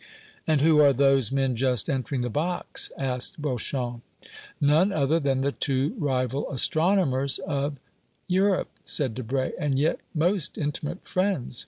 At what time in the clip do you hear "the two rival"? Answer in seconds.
5.41-6.49